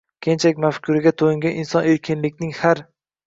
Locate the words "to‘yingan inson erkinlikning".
1.21-2.57